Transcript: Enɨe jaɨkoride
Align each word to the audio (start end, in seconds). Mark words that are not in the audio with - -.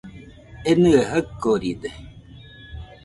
Enɨe 0.69 0.99
jaɨkoride 1.09 1.89